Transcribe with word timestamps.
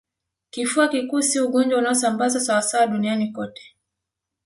Kifua 0.49 0.87
kikuu 0.87 1.21
si 1.21 1.39
ugonjwa 1.39 1.79
unaosambazwa 1.79 2.41
sawasawa 2.41 2.87
duniani 2.87 3.31
kote 3.31 3.75